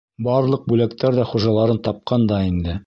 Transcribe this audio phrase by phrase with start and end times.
[0.27, 2.79] Барлыҡ бүләктәр ҙә хужаларын тапҡан да инде.